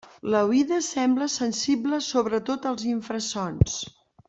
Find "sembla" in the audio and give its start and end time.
0.85-1.27